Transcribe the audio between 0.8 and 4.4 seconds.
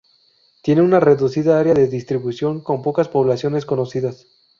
una reducida área de distribución con pocas poblaciones conocidas.